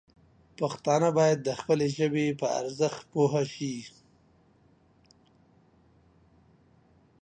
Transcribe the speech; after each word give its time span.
پښتانه 0.59 1.09
باید 1.19 1.39
د 1.41 1.49
خپلې 1.59 1.87
ژبې 1.97 2.25
په 2.41 2.47
ارزښت 2.59 3.01
پوه 3.11 3.41
شي. 3.53 3.75